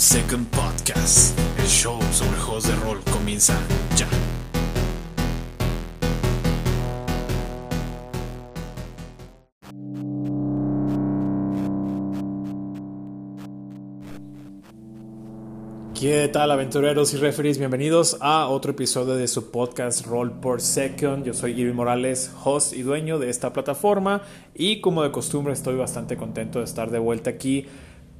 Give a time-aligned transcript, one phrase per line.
[0.00, 1.38] Second Podcast.
[1.58, 3.54] El show sobre juegos de rol comienza
[3.96, 4.08] ya.
[15.94, 17.58] ¿Qué tal aventureros y referees?
[17.58, 21.26] Bienvenidos a otro episodio de su podcast Roll por Second.
[21.26, 24.22] Yo soy Irving Morales, host y dueño de esta plataforma
[24.54, 27.66] y como de costumbre estoy bastante contento de estar de vuelta aquí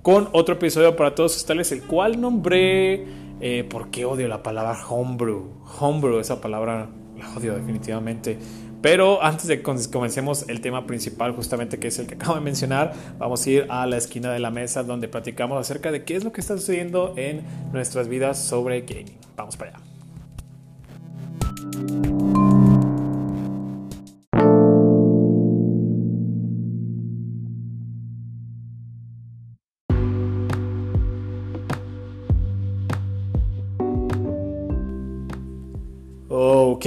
[0.02, 3.04] con otro episodio para todos ustedes, el cual nombré,
[3.40, 5.50] eh, porque odio la palabra homebrew.
[5.78, 8.38] Homebrew, esa palabra la odio definitivamente.
[8.82, 12.40] Pero antes de que comencemos el tema principal, justamente que es el que acabo de
[12.40, 16.16] mencionar, vamos a ir a la esquina de la mesa donde platicamos acerca de qué
[16.16, 19.18] es lo que está sucediendo en nuestras vidas sobre gaming.
[19.36, 19.80] Vamos para allá.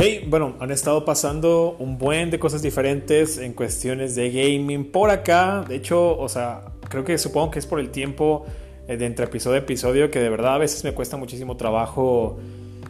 [0.03, 5.09] Ok, bueno, han estado pasando un buen de cosas diferentes en cuestiones de gaming por
[5.09, 5.63] acá.
[5.65, 8.45] De hecho, o sea, creo que supongo que es por el tiempo
[8.89, 12.37] eh, de entre episodio a episodio que de verdad a veces me cuesta muchísimo trabajo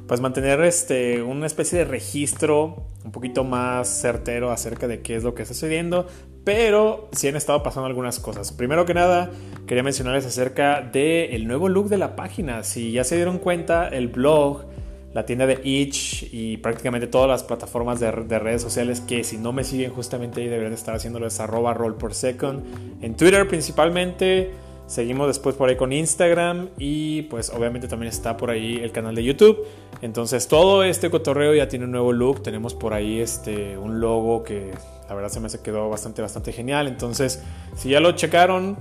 [0.08, 5.24] pues mantener este una especie de registro un poquito más certero acerca de qué es
[5.24, 6.08] lo que está sucediendo,
[6.44, 8.52] pero sí han estado pasando algunas cosas.
[8.52, 9.30] Primero que nada,
[9.68, 12.64] quería mencionarles acerca del nuevo look de la página.
[12.64, 14.66] Si ya se dieron cuenta, el blog
[15.14, 19.54] la tienda de Itch y prácticamente todas las plataformas de, redes sociales que si no
[19.54, 22.64] me siguen justamente ahí deberían estar haciéndolo es arroba roll por second.
[23.02, 24.52] En Twitter principalmente,
[24.88, 29.14] seguimos después por ahí con Instagram y pues obviamente también está por ahí el canal
[29.14, 29.66] de YouTube.
[30.02, 34.44] Entonces todo este cotorreo ya tiene un nuevo look, tenemos por ahí este, un logo
[34.44, 34.72] que
[35.08, 36.88] la verdad se me quedó bastante, bastante genial.
[36.88, 37.44] Entonces
[37.76, 38.78] si ya lo checaron,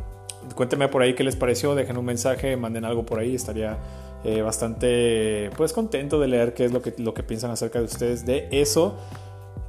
[0.54, 3.76] cuéntenme por ahí qué les pareció, dejen un mensaje, manden algo por ahí, estaría
[4.24, 7.86] eh, bastante pues contento de leer qué es lo que, lo que piensan acerca de
[7.86, 8.96] ustedes de eso.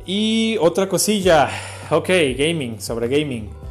[0.05, 1.49] Y otra cosilla,
[1.89, 3.62] ok, gaming, sobre gaming.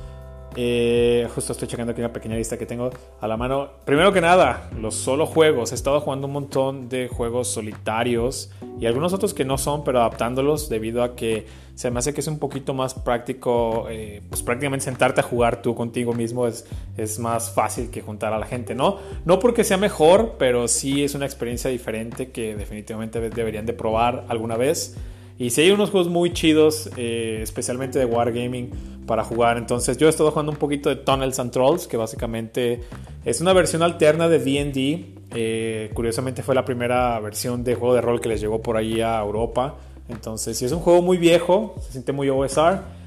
[0.55, 2.91] Eh, justo estoy checando aquí una pequeña lista que tengo
[3.21, 3.71] a la mano.
[3.85, 5.73] Primero que nada, los solo juegos.
[5.73, 10.01] He estado jugando un montón de juegos solitarios y algunos otros que no son, pero
[10.01, 14.43] adaptándolos debido a que se me hace que es un poquito más práctico, eh, pues
[14.43, 16.67] prácticamente sentarte a jugar tú contigo mismo es,
[16.99, 18.99] es más fácil que juntar a la gente, ¿no?
[19.25, 24.27] No porque sea mejor, pero sí es una experiencia diferente que definitivamente deberían de probar
[24.29, 24.97] alguna vez.
[25.43, 28.71] Y si hay unos juegos muy chidos, eh, especialmente de Wargaming,
[29.09, 29.59] para jugar.
[29.59, 32.85] Entonces yo he estado jugando un poquito de Tunnels and Trolls, que básicamente
[33.25, 35.05] es una versión alterna de DD.
[35.35, 39.01] Eh, curiosamente fue la primera versión de juego de rol que les llegó por ahí
[39.01, 39.75] a Europa.
[40.09, 43.02] Entonces si es un juego muy viejo, se siente muy OSR.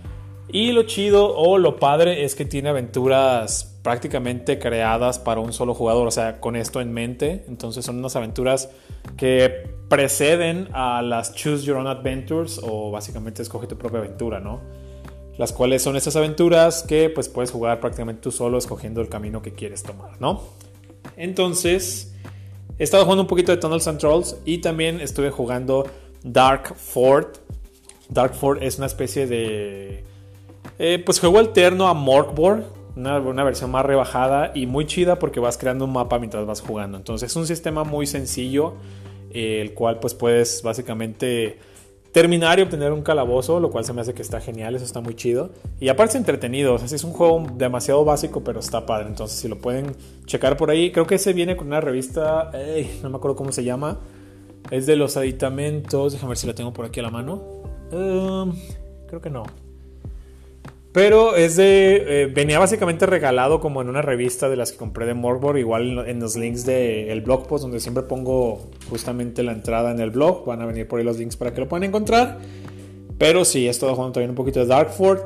[0.48, 5.74] Y lo chido o lo padre es que tiene aventuras prácticamente creadas para un solo
[5.74, 7.46] jugador, o sea, con esto en mente.
[7.48, 8.70] Entonces son unas aventuras
[9.18, 14.62] que preceden a las Choose Your Own Adventures o básicamente escoge tu propia aventura, ¿no?
[15.38, 19.42] Las cuales son esas aventuras que pues puedes jugar prácticamente tú solo escogiendo el camino
[19.42, 20.42] que quieres tomar, ¿no?
[21.18, 22.16] Entonces,
[22.80, 25.86] he estado jugando un poquito de Tunnels and Trolls y también estuve jugando
[26.24, 27.38] Dark Fort.
[28.10, 30.04] Dark Fort es una especie de
[30.80, 32.66] eh, pues juego alterno a Morkborg,
[32.96, 36.98] una, versión más rebajada y muy chida porque vas creando un mapa mientras vas jugando.
[36.98, 38.74] Entonces es un sistema muy sencillo,
[39.32, 41.60] eh, el cual pues puedes básicamente
[42.12, 45.02] terminar y obtener un calabozo, lo cual se me hace que está genial, eso está
[45.02, 45.50] muy chido.
[45.82, 49.08] Y aparte es entretenido, o sea, es un juego demasiado básico, pero está padre.
[49.08, 52.52] Entonces si lo pueden checar por ahí, creo que ese viene con una revista,
[53.04, 54.00] no me acuerdo cómo se llama,
[54.72, 57.42] es de los aditamentos, déjame ver si la tengo por aquí a la mano.
[57.92, 58.56] Um,
[59.08, 59.44] creo que no.
[60.96, 62.22] Pero es de.
[62.24, 65.60] Eh, venía básicamente regalado como en una revista de las que compré de Morbor.
[65.60, 70.12] Igual en los links del blog post, donde siempre pongo justamente la entrada en el
[70.12, 70.46] blog.
[70.46, 72.38] Van a venir por ahí los links para que lo puedan encontrar.
[73.18, 75.20] Pero sí, he estado jugando también un poquito de Darkford.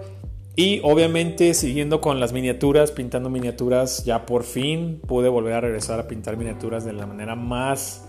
[0.56, 6.00] Y obviamente siguiendo con las miniaturas, pintando miniaturas, ya por fin pude volver a regresar
[6.00, 8.09] a pintar miniaturas de la manera más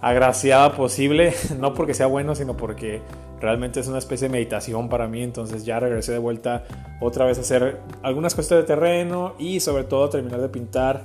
[0.00, 1.34] agraciada posible.
[1.58, 3.02] No porque sea bueno, sino porque
[3.40, 6.64] realmente es una especie de meditación para mí, entonces ya regresé de vuelta
[7.00, 11.04] otra vez a hacer algunas cuestiones de terreno y sobre todo terminar de pintar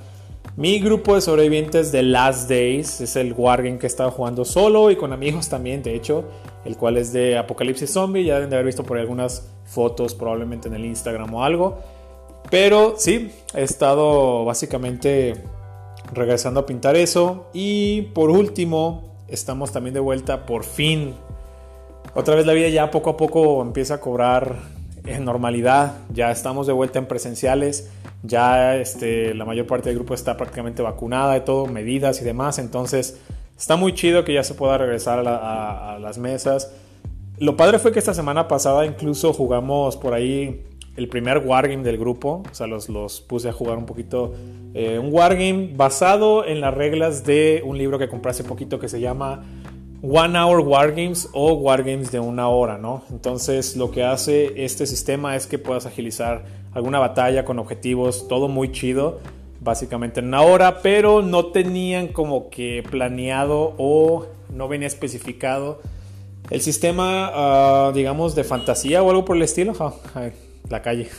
[0.57, 4.89] mi grupo de sobrevivientes de Last Days, es el wargame que he estado jugando solo
[4.89, 6.23] y con amigos también, de hecho,
[6.63, 10.15] el cual es de Apocalipsis Zombie, ya deben de haber visto por ahí algunas fotos
[10.15, 11.79] probablemente en el Instagram o algo,
[12.49, 15.35] pero sí, he estado básicamente
[16.13, 17.47] regresando a pintar eso.
[17.53, 21.15] Y por último, estamos también de vuelta por fin.
[22.13, 24.55] Otra vez la vida ya poco a poco empieza a cobrar
[25.05, 27.91] en normalidad, ya estamos de vuelta en presenciales,
[28.23, 32.57] ya este, la mayor parte del grupo está prácticamente vacunada de todo, medidas y demás,
[32.57, 33.19] entonces
[33.57, 36.71] está muy chido que ya se pueda regresar a, las mesas.
[37.37, 40.63] Lo padre fue que esta semana pasada incluso jugamos por ahí
[40.95, 44.33] el primer wargame del grupo, o sea, los, los puse a jugar un poquito,
[44.73, 48.87] eh, un wargame basado en las reglas de un libro que compré hace poquito que
[48.87, 49.43] se llama
[50.01, 53.03] One Hour Wargames o Wargames de una hora, ¿no?
[53.09, 58.47] Entonces lo que hace este sistema es que puedas agilizar alguna batalla con objetivos, todo
[58.47, 59.19] muy chido,
[59.61, 65.79] básicamente en una hora, pero no tenían como que planeado o no venía especificado
[66.49, 69.73] el sistema, ah, digamos, de fantasía o algo por el estilo.
[70.69, 71.09] La calle.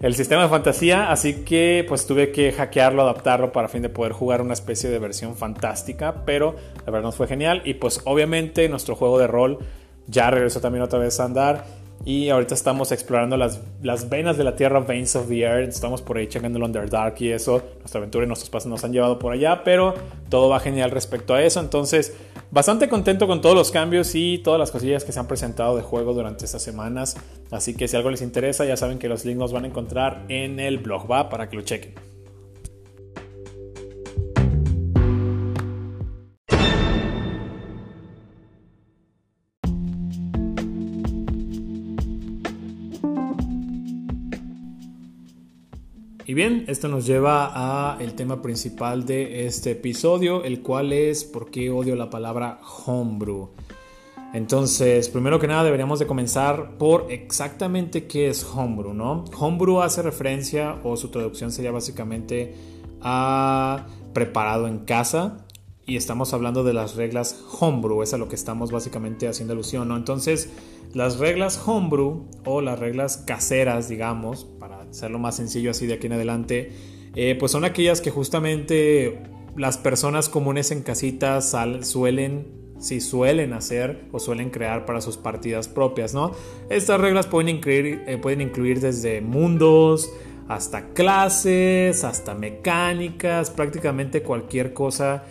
[0.00, 4.12] El sistema de fantasía, así que pues tuve que hackearlo, adaptarlo para fin de poder
[4.12, 6.54] jugar una especie de versión fantástica, pero
[6.84, 7.62] la verdad nos fue genial.
[7.64, 9.58] Y pues obviamente nuestro juego de rol
[10.06, 11.64] ya regresó también otra vez a andar
[12.06, 15.70] y ahorita estamos explorando las, las venas de la tierra, Veins of the Earth.
[15.70, 17.60] Estamos por ahí checando el Underdark y eso.
[17.80, 19.92] Nuestra aventura y nuestros pasos nos han llevado por allá, pero
[20.28, 21.58] todo va genial respecto a eso.
[21.58, 22.16] Entonces,
[22.52, 25.82] bastante contento con todos los cambios y todas las cosillas que se han presentado de
[25.82, 27.16] juego durante estas semanas.
[27.50, 30.26] Así que si algo les interesa, ya saben que los links los van a encontrar
[30.28, 32.15] en el blog, va para que lo chequen.
[46.28, 51.22] Y bien, esto nos lleva a el tema principal de este episodio, el cual es
[51.22, 53.50] por qué odio la palabra homebrew.
[54.34, 59.24] Entonces, primero que nada deberíamos de comenzar por exactamente qué es homebrew, ¿no?
[59.38, 62.56] Homebrew hace referencia o su traducción sería básicamente
[63.00, 65.46] a preparado en casa
[65.86, 69.86] y estamos hablando de las reglas homebrew, es a lo que estamos básicamente haciendo alusión,
[69.86, 69.96] ¿no?
[69.96, 70.50] Entonces,
[70.96, 76.06] las reglas homebrew o las reglas caseras, digamos, para hacerlo más sencillo así de aquí
[76.06, 76.72] en adelante,
[77.14, 79.22] eh, pues son aquellas que justamente
[79.56, 82.46] las personas comunes en casitas suelen,
[82.78, 86.32] si suelen hacer o suelen crear para sus partidas propias, ¿no?
[86.70, 90.10] Estas reglas pueden incluir, eh, pueden incluir desde mundos,
[90.48, 95.24] hasta clases, hasta mecánicas, prácticamente cualquier cosa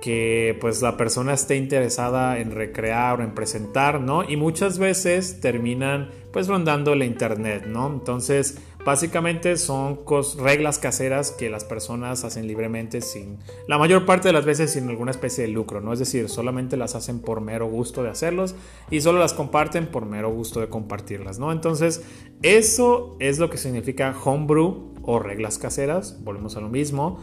[0.00, 4.28] que pues la persona esté interesada en recrear o en presentar, ¿no?
[4.28, 7.88] Y muchas veces terminan pues rondando la internet, ¿no?
[7.88, 10.00] Entonces, básicamente son
[10.38, 14.88] reglas caseras que las personas hacen libremente sin, la mayor parte de las veces sin
[14.88, 15.92] alguna especie de lucro, ¿no?
[15.92, 18.54] Es decir, solamente las hacen por mero gusto de hacerlos
[18.90, 21.52] y solo las comparten por mero gusto de compartirlas, ¿no?
[21.52, 22.02] Entonces,
[22.42, 27.20] eso es lo que significa homebrew o reglas caseras, volvemos a lo mismo.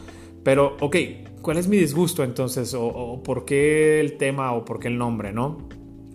[0.47, 0.95] Pero, ok,
[1.41, 2.73] ¿cuál es mi disgusto entonces?
[2.73, 5.67] O, por qué el tema o por qué el nombre, no?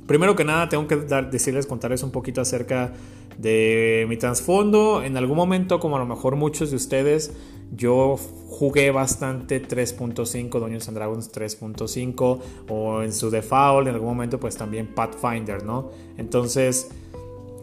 [0.06, 2.94] Primero que nada, tengo que decirles, contarles un poquito acerca
[3.36, 5.02] de mi trasfondo.
[5.02, 7.34] En algún momento, como a lo mejor muchos de ustedes,
[7.76, 8.16] yo
[8.48, 12.40] jugué bastante 3.5, Dungeons and Dragons 3.5,
[12.70, 15.90] o en su default, en algún momento, pues también Pathfinder, ¿no?
[16.16, 16.90] Entonces,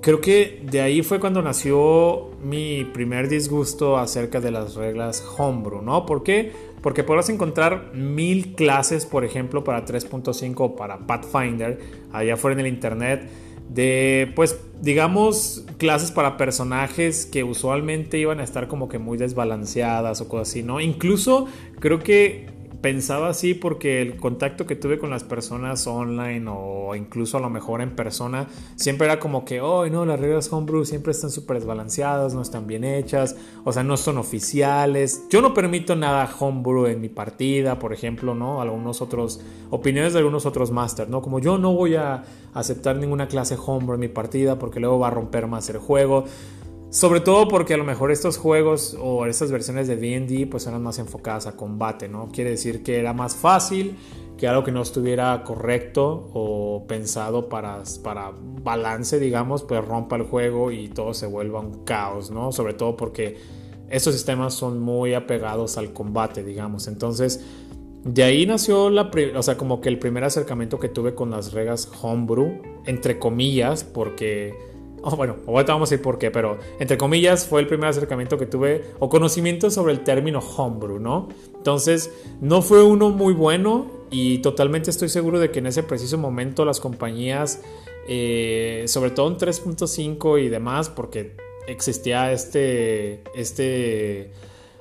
[0.02, 5.82] Creo que de ahí fue cuando nació mi primer disgusto acerca de las reglas homebrew,
[5.82, 6.06] ¿no?
[6.06, 6.54] ¿Por qué?
[6.82, 11.80] Porque podrás encontrar mil clases, por ejemplo, para 3.5 o para Pathfinder,
[12.14, 13.30] allá afuera en el internet,
[13.68, 20.22] de, pues, digamos, clases para personajes que usualmente iban a estar como que muy desbalanceadas
[20.22, 20.80] o cosas así, ¿no?
[20.80, 21.48] Incluso
[21.80, 22.48] creo que
[22.82, 27.50] pensaba así porque el contacto que tuve con las personas online o incluso a lo
[27.50, 31.58] mejor en persona siempre era como que, oh, no, las reglas homebrew siempre están súper
[31.58, 35.26] desbalanceadas, no están bien hechas, o sea, no son oficiales.
[35.30, 38.62] Yo no permito nada homebrew en mi partida, por ejemplo, ¿no?
[38.62, 41.22] Algunos otros, opiniones de algunos otros masters, ¿no?
[41.22, 45.08] Como yo no voy a aceptar ninguna clase homebrew en mi partida porque luego va
[45.08, 46.26] a romper más el juego.
[46.90, 50.82] Sobre todo porque a lo mejor estos juegos o estas versiones de D&D pues eran
[50.82, 52.30] más enfocadas a combate, ¿no?
[52.30, 53.96] Quiere decir que era más fácil
[54.40, 58.32] que algo que no estuviera correcto o pensado para, para
[58.64, 62.52] balance, digamos, pues rompa el juego y todo se vuelva un caos, ¿no?
[62.52, 63.38] Sobre todo porque
[63.90, 66.88] estos sistemas son muy apegados al combate, digamos.
[66.88, 67.46] Entonces,
[68.04, 71.52] de ahí nació la, o sea, como que el primer acercamiento que tuve con las
[71.52, 74.69] reglas homebrew, entre comillas, porque
[75.02, 78.38] Oh, bueno, ahorita vamos a ir por qué, pero entre comillas fue el primer acercamiento
[78.38, 81.30] que tuve o conocimiento sobre el término homebrew, ¿no?
[81.56, 86.18] Entonces, no fue uno muy bueno y totalmente estoy seguro de que en ese preciso
[86.18, 87.62] momento las compañías,
[88.08, 91.36] eh, sobre todo en 3.5 y demás, porque
[91.68, 94.32] existía este, este,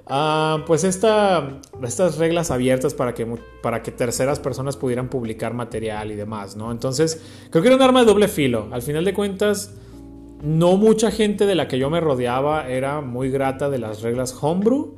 [0.06, 3.26] ah, pues esta, estas reglas abiertas para que,
[3.62, 6.72] para que terceras personas pudieran publicar material y demás, ¿no?
[6.72, 7.20] Entonces,
[7.50, 8.68] creo que era un arma de doble filo.
[8.72, 9.74] Al final de cuentas
[10.42, 14.36] no mucha gente de la que yo me rodeaba era muy grata de las reglas
[14.40, 14.94] homebrew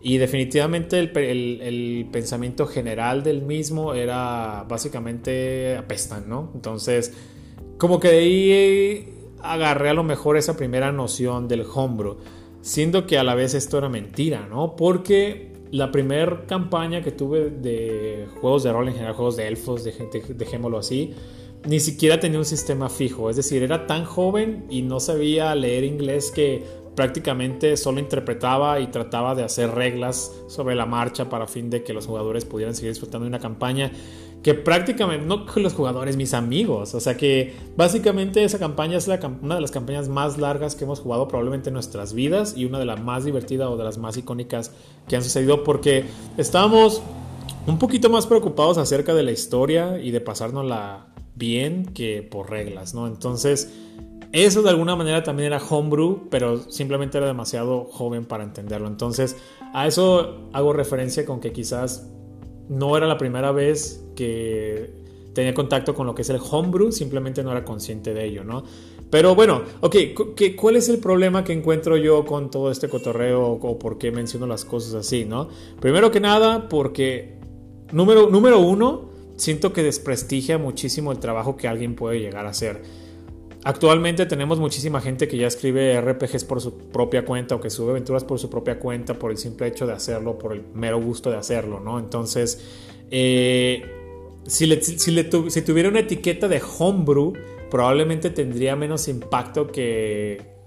[0.00, 6.50] y definitivamente el, pensamiento general del mismo era básicamente apestan, ¿no?
[6.54, 7.14] Entonces,
[7.76, 12.16] como que de ahí agarré a lo mejor esa primera noción del homebrew,
[12.62, 14.74] siendo que a la vez esto era mentira, ¿no?
[14.74, 19.84] Porque la primera campaña que tuve de juegos de rol en general, juegos de elfos,
[19.84, 19.92] de,
[20.34, 21.14] dejémoslo así,
[21.66, 23.30] ni siquiera tenía un sistema fijo.
[23.30, 26.64] Es decir, era tan joven y no sabía leer inglés que
[26.94, 31.92] prácticamente solo interpretaba y trataba de hacer reglas sobre la marcha para fin de que
[31.92, 33.90] los jugadores pudieran seguir disfrutando de una campaña
[34.42, 36.94] que prácticamente, no los jugadores, mis amigos.
[36.94, 39.06] O sea que básicamente esa campaña es
[39.42, 42.78] una de las campañas más largas que hemos jugado probablemente en nuestras vidas y una
[42.78, 44.72] de las más divertidas o de las más icónicas
[45.08, 46.06] que han sucedido porque
[46.38, 47.02] estábamos
[47.66, 51.09] un poquito más preocupados acerca de la historia y de pasárnosla
[51.40, 53.08] bien que por reglas, ¿no?
[53.08, 53.72] Entonces,
[54.30, 58.86] eso de alguna manera también era homebrew, pero simplemente era demasiado joven para entenderlo.
[58.86, 59.36] Entonces,
[59.74, 62.08] a eso hago referencia con que quizás
[62.68, 64.92] no era la primera vez que
[65.34, 68.62] tenía contacto con lo que es el homebrew, simplemente no era consciente de ello, ¿no?
[69.10, 69.96] Pero bueno, ok,
[70.56, 74.46] ¿cuál es el problema que encuentro yo con todo este cotorreo o por qué menciono
[74.46, 75.48] las cosas así, ¿no?
[75.80, 77.40] Primero que nada, porque
[77.90, 79.09] número, número uno,
[79.40, 82.82] siento que desprestigia muchísimo el trabajo que alguien puede llegar a hacer.
[83.64, 87.90] Actualmente tenemos muchísima gente que ya escribe RPGs por su propia cuenta o que sube
[87.90, 91.30] aventuras por su propia cuenta por el simple hecho de hacerlo, por el mero gusto
[91.30, 91.98] de hacerlo, ¿no?
[91.98, 92.60] Entonces,
[93.10, 93.82] eh,
[94.46, 97.32] si, si tuviera una etiqueta de homebrew,
[97.70, 100.59] probablemente tendría menos impacto que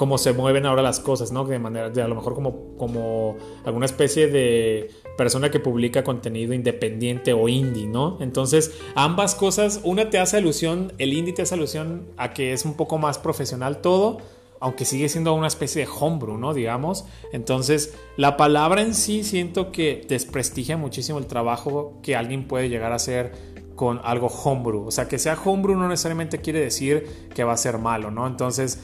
[0.00, 1.44] cómo se mueven ahora las cosas, ¿no?
[1.44, 6.54] De manera, de a lo mejor como, como alguna especie de persona que publica contenido
[6.54, 8.16] independiente o indie, ¿no?
[8.22, 12.64] Entonces, ambas cosas, una te hace alusión, el indie te hace alusión a que es
[12.64, 14.22] un poco más profesional todo,
[14.58, 16.54] aunque sigue siendo una especie de homebrew, ¿no?
[16.54, 17.04] Digamos.
[17.34, 22.92] Entonces, la palabra en sí siento que desprestigia muchísimo el trabajo que alguien puede llegar
[22.92, 23.32] a hacer
[23.76, 24.86] con algo homebrew.
[24.86, 28.26] O sea, que sea homebrew no necesariamente quiere decir que va a ser malo, ¿no?
[28.26, 28.78] Entonces,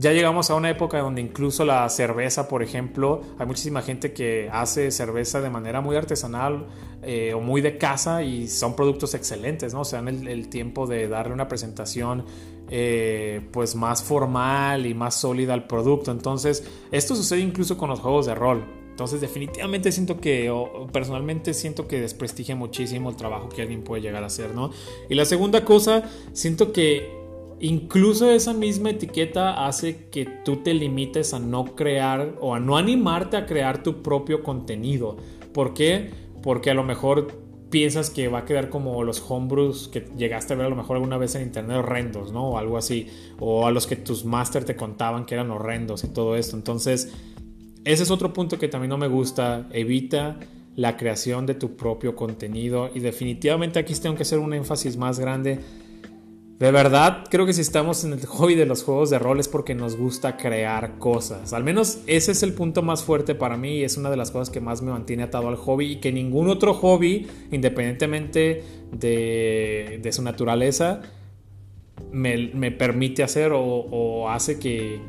[0.00, 4.48] ya llegamos a una época donde incluso la cerveza, por ejemplo, hay muchísima gente que
[4.50, 6.68] hace cerveza de manera muy artesanal
[7.02, 9.82] eh, o muy de casa y son productos excelentes, ¿no?
[9.82, 12.24] O sea, el, tiempo de darle una presentación
[12.70, 16.12] eh, pues más formal y más sólida al producto.
[16.12, 18.64] Entonces, esto sucede incluso con los juegos de rol.
[18.88, 20.50] Entonces, definitivamente siento que,
[20.92, 24.70] personalmente siento que desprestigia muchísimo el trabajo que alguien puede llegar a hacer, ¿no?
[25.10, 27.19] Y la segunda cosa, siento que
[27.60, 32.78] Incluso esa misma etiqueta hace que tú te limites a no crear o a no
[32.78, 35.18] animarte a crear tu propio contenido.
[35.52, 36.08] ¿Por qué?
[36.42, 37.28] Porque a lo mejor
[37.68, 40.96] piensas que va a quedar como los homebrews que llegaste a ver a lo mejor
[40.96, 42.48] alguna vez en internet horrendos, ¿no?
[42.48, 43.08] O algo así.
[43.38, 46.56] O a los que tus masters te contaban que eran horrendos y todo esto.
[46.56, 47.12] Entonces,
[47.84, 49.68] ese es otro punto que también no me gusta.
[49.70, 50.40] Evita
[50.76, 52.88] la creación de tu propio contenido.
[52.94, 55.60] Y definitivamente aquí tengo que hacer un énfasis más grande
[56.60, 59.48] de verdad, creo que si estamos en el hobby de los juegos de rol es
[59.48, 61.54] porque nos gusta crear cosas.
[61.54, 64.30] Al menos ese es el punto más fuerte para mí y es una de las
[64.30, 68.62] cosas que más me mantiene atado al hobby y que ningún otro hobby, independientemente
[68.92, 71.00] de, su naturaleza,
[72.12, 75.00] me, permite hacer o, hace que,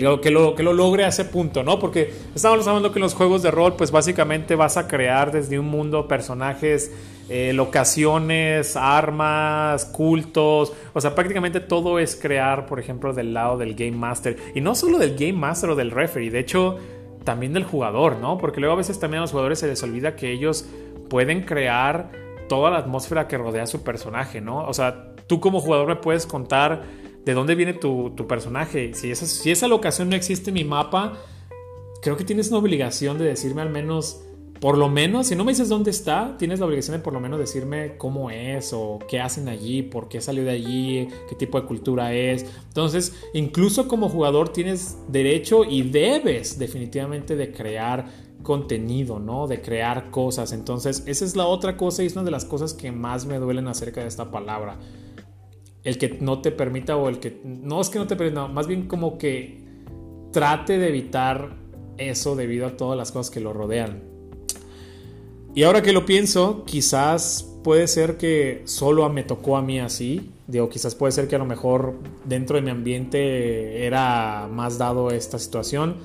[0.00, 1.78] lo, que, lo, que lo logre a ese punto, ¿no?
[1.78, 5.58] Porque estamos hablando que en los juegos de rol, pues básicamente vas a crear desde
[5.58, 6.90] un mundo personajes
[7.28, 10.72] eh, locaciones, armas, cultos.
[10.92, 14.36] O sea, prácticamente todo es crear, por ejemplo, del lado del Game Master.
[14.54, 16.76] Y no solo del Game Master o del referee, de hecho,
[17.24, 18.36] también del jugador, ¿no?
[18.38, 20.66] Porque luego a veces también a los jugadores se les olvida que ellos
[21.08, 22.10] pueden crear
[22.48, 24.66] toda la atmósfera que rodea a su personaje, ¿no?
[24.66, 26.82] O sea, tú como jugador me puedes contar
[27.24, 28.94] de dónde viene tu, tu personaje.
[28.94, 31.14] Si esa, si esa locación no existe en mi mapa,
[32.02, 34.24] creo que tienes una obligación de decirme al menos
[34.60, 37.20] por lo menos, si no me dices dónde está, tienes la obligación de por lo
[37.20, 41.60] menos decirme cómo es o qué hacen allí, por qué salió de allí, qué tipo
[41.60, 42.46] de cultura es.
[42.68, 48.06] Entonces, incluso como jugador tienes derecho y debes definitivamente de crear
[48.42, 49.48] contenido, ¿no?
[49.48, 50.52] De crear cosas.
[50.52, 53.38] Entonces, esa es la otra cosa y es una de las cosas que más me
[53.38, 54.78] duelen acerca de esta palabra.
[55.84, 57.40] El que no te permita o el que...
[57.44, 59.62] No es que no te permita, más bien como que
[60.32, 61.56] trate de evitar
[61.98, 64.02] eso debido a todas las cosas que lo rodean.
[65.54, 70.32] Y ahora que lo pienso, quizás puede ser que solo me tocó a mí así.
[70.48, 75.10] Digo, quizás puede ser que a lo mejor dentro de mi ambiente era más dado
[75.10, 75.98] esta situación.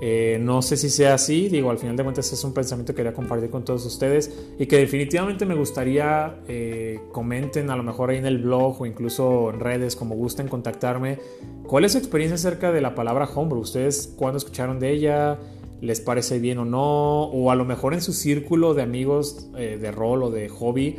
[0.00, 2.98] Eh, no sé si sea así, digo, al final de cuentas es un pensamiento que
[2.98, 8.10] quería compartir con todos ustedes y que definitivamente me gustaría eh, comenten a lo mejor
[8.10, 11.18] ahí en el blog o incluso en redes, como gusten contactarme,
[11.66, 13.62] cuál es su experiencia acerca de la palabra homebrew.
[13.62, 15.38] ¿Ustedes cuándo escucharon de ella?
[15.80, 17.24] ¿Les parece bien o no?
[17.24, 20.96] O a lo mejor en su círculo de amigos eh, de rol o de hobby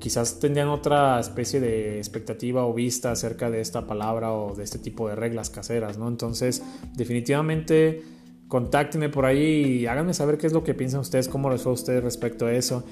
[0.00, 4.78] quizás tendrían otra especie de expectativa o vista acerca de esta palabra o de este
[4.78, 6.08] tipo de reglas caseras, ¿no?
[6.08, 6.62] Entonces,
[6.96, 8.02] definitivamente
[8.50, 11.70] contáctenme por ahí y háganme saber qué es lo que piensan ustedes, cómo les fue
[11.70, 12.84] a ustedes respecto a eso.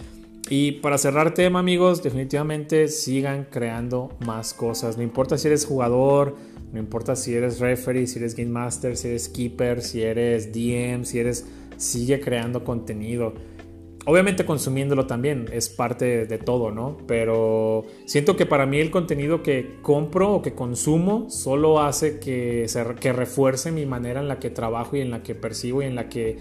[0.49, 4.97] Y para cerrar tema, amigos, definitivamente sigan creando más cosas.
[4.97, 6.37] No importa si eres jugador,
[6.73, 11.05] no importa si eres referee, si eres game master, si eres keeper, si eres DM,
[11.05, 11.45] si eres
[11.77, 13.35] sigue creando contenido.
[14.09, 16.97] Obviamente consumiéndolo también es parte de todo, ¿no?
[17.07, 22.65] Pero siento que para mí el contenido que compro o que consumo solo hace que,
[23.01, 25.95] que refuerce mi manera en la que trabajo y en la que percibo y en
[25.95, 26.39] la que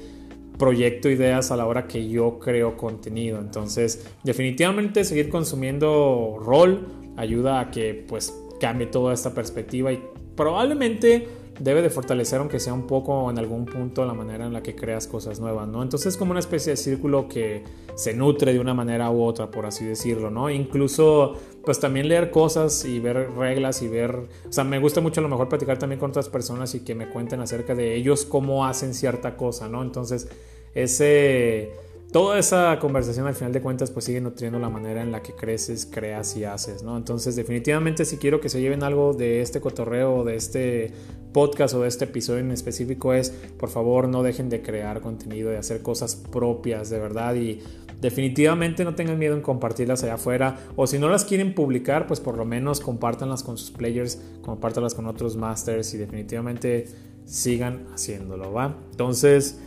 [0.58, 3.38] proyecto ideas a la hora que yo creo contenido.
[3.38, 10.02] Entonces, definitivamente seguir consumiendo rol ayuda a que pues cambie toda esta perspectiva y
[10.38, 11.28] probablemente
[11.60, 14.76] debe de fortalecer aunque sea un poco en algún punto la manera en la que
[14.76, 15.82] creas cosas nuevas, ¿no?
[15.84, 17.64] Entonces es como una especie de círculo que
[17.96, 20.50] se nutre de una manera u otra, por así decirlo, ¿no?
[20.50, 21.34] Incluso
[21.64, 25.24] pues también leer cosas y ver reglas y ver, o sea, me gusta mucho a
[25.24, 28.66] lo mejor platicar también con otras personas y que me cuenten acerca de ellos cómo
[28.66, 29.82] hacen cierta cosa, ¿no?
[29.82, 30.30] Entonces
[30.74, 31.72] ese
[32.12, 35.34] toda esa conversación al final de cuentas pues sigue nutriendo la manera en la que
[35.34, 36.98] creces, creas y haces, ¿no?
[36.98, 40.94] Entonces definitivamente si quiero que se lleven algo de este cotorreo, de este
[41.34, 45.50] podcast o de este episodio en específico es, por favor no dejen de crear contenido,
[45.50, 47.60] de hacer cosas propias de verdad y
[48.00, 52.20] definitivamente no tengan miedo en compartirlas allá afuera o si no las quieren publicar pues
[52.22, 56.88] por lo menos compártanlas con sus players, compártanlas con otros masters y definitivamente
[57.26, 58.78] sigan haciéndolo, ¿va?
[58.92, 59.60] Entonces...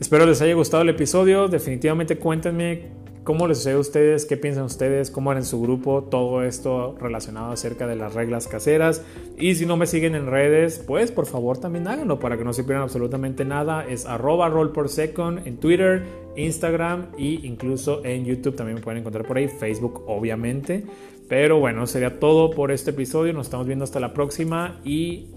[0.00, 1.48] Espero les haya gustado el episodio.
[1.48, 6.04] Definitivamente cuéntenme cómo les sucede a ustedes, qué piensan ustedes, cómo era en su grupo,
[6.04, 9.04] todo esto relacionado acerca de las reglas caseras.
[9.36, 12.54] Y si no me siguen en redes, pues por favor también háganlo para que no
[12.54, 13.86] se pierdan absolutamente nada.
[13.86, 16.04] Es arroba roll por second en Twitter,
[16.36, 18.56] Instagram e incluso en YouTube.
[18.56, 20.86] También me pueden encontrar por ahí, Facebook obviamente.
[21.28, 23.32] Pero bueno, sería todo por este episodio.
[23.34, 25.32] Nos estamos viendo hasta la próxima y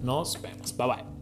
[0.00, 0.74] nos vemos.
[0.74, 1.15] Bye bye.